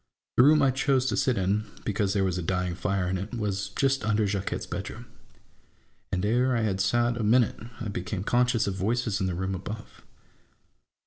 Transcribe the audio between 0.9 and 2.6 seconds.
to sit in, because there was a